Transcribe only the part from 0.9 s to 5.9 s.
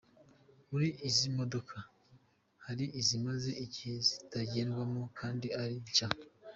izi modoka hari izimaze igihe zitagendwamo kandi ari